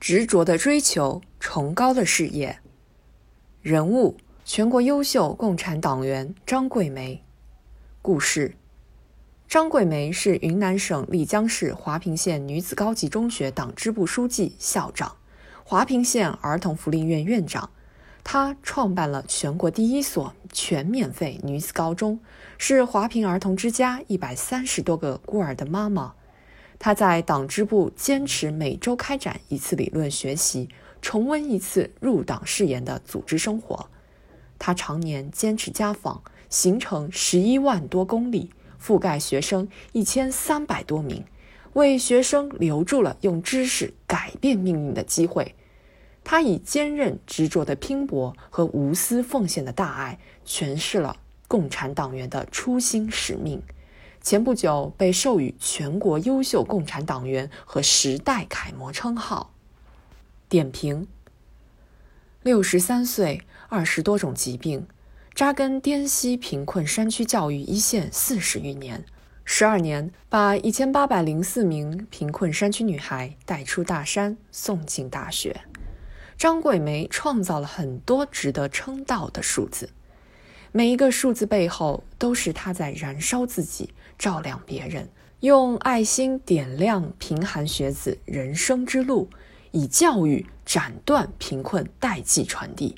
[0.00, 2.58] 执着的追求，崇高的事业。
[3.60, 7.22] 人物：全国优秀共产党员张桂梅。
[8.00, 8.56] 故事：
[9.46, 15.16] 张桂梅是云南省丽江市华坪县女子高级中学党支部书记、校长，
[15.64, 17.68] 华坪县儿童福利院院长。
[18.24, 22.18] 她创办了全国第一所全免费女子高中，
[22.56, 26.14] 是华坪儿童之家一百三十多个孤儿的妈妈。
[26.82, 30.66] 他在党支部坚持每周开展一次理论学习，
[31.02, 33.86] 重温一次入党誓言的组织生活。
[34.58, 38.50] 他常年坚持家访，行程十一万多公里，
[38.82, 41.22] 覆盖学生一千三百多名，
[41.74, 45.54] 为学生留住了用知识改变命运的机会。
[46.24, 51.14] 他以坚韧执着的拼搏和无私奉献的大爱，诠释了
[51.46, 53.62] 共产党员的初心使命。
[54.22, 59.54] 前不久被授予全国优秀共产党员和时代楷模称号。
[60.48, 61.06] 点评：
[62.42, 64.86] 六十三岁，二十多种疾病，
[65.34, 69.04] 扎根滇西贫困山区教育一线四十余年，
[69.44, 75.62] 十二年把一千八百零四名贫困山区女孩带出大山，送进大学。
[76.36, 79.88] 张桂梅创造了很多值得称道的数字。
[80.72, 85.08] 每一个数字背后，都是他在燃烧自己，照亮别人，
[85.40, 89.28] 用爱心点亮贫寒学子人生之路，
[89.72, 92.94] 以教育斩断贫困代际传递。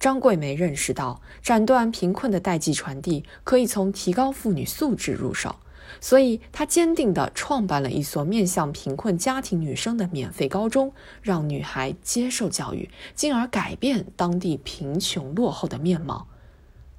[0.00, 5.54] 张桂梅认识到，斩断贫困的代际传递可以从提高妇女素质入手，
[6.00, 16.26] 所以她坚定地创办了一所面向贫困家庭女生的免费高中，让女孩接受教育，进而改变当地贫穷落后的面貌。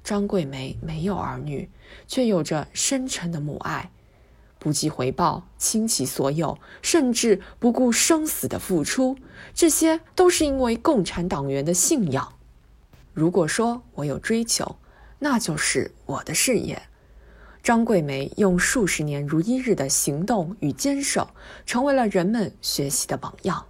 [0.04, 1.70] 张桂梅没有儿女，
[2.06, 3.90] 却有着深沉的母爱，
[4.58, 9.16] 不计回报，倾其所有，甚至不顾生死的付出，
[9.54, 12.34] 这些都是因为共产党员的信仰。
[13.14, 14.76] 如果说我有追求，
[15.20, 16.82] 那就是我的事业。
[17.62, 21.30] 张桂梅用数十年如一日的行动与坚守，
[21.64, 23.64] 成为了人们学习的榜样。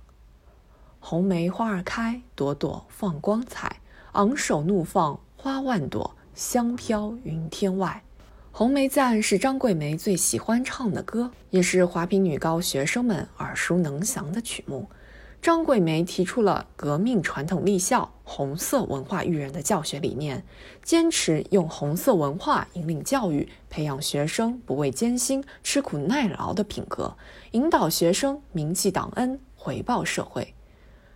[0.99, 3.81] 红梅花儿开，朵朵放光彩，
[4.15, 6.17] 昂首怒放花万朵。
[6.35, 8.03] 香飘云天外，
[8.51, 14.89] 《红梅赞》是张桂梅最喜欢唱的歌，也是华坪女高学生们耳熟能详的曲目。
[15.41, 20.45] 张桂梅提出了革命传统立校、红色文化育人的教学理念，
[20.83, 27.17] 坚持用红色文化引领教育，培养学生不畏艰辛、吃苦耐劳的品格，
[27.53, 30.53] 引导学生铭记党恩、回报社会。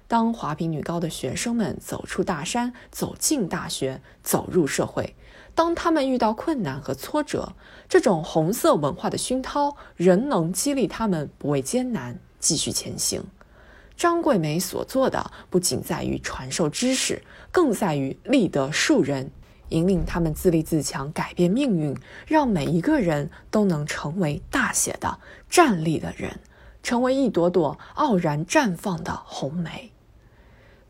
[0.08, 5.14] 当华坪女高的学生们走出大山，走进大学，走入社会，
[5.54, 7.52] 当他们遇到困难和挫折，
[7.90, 13.22] 这种红色文化的熏陶仍能激励他们不畏艰难，继续前行。
[13.98, 19.30] 张桂梅所做的不仅在于传授知识，更在于立德树人，
[19.68, 21.94] 引领他们自立自强，改变命运，
[22.26, 25.18] 让每一个人都能成为大写的
[25.50, 26.40] 站立的人，
[26.82, 29.92] 成为一朵朵傲然绽放的红梅。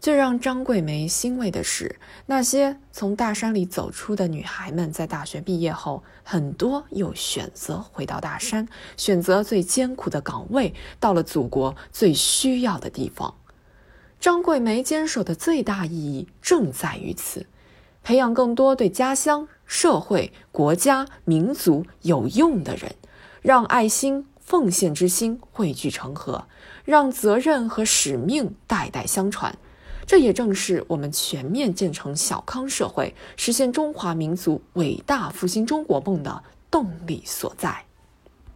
[0.00, 13.34] 最让张桂梅欣慰的是，那些从大山里走出的女孩们，在大学毕业后，很多又选择回到大山，选择最艰苦的岗位，到了祖国最需要的地方。
[14.20, 17.46] 张桂梅坚守的最大意义正在于此：
[18.04, 22.94] 培养更多对家乡、社会、国家、民族有用的人，
[23.42, 26.46] 让爱心、奉献之心汇聚成河，
[26.84, 29.56] 让责任和使命代代相传。
[30.08, 37.87] 这也正是我们全面建成小康社会、实现中华民族伟大复兴中国梦的动力所在。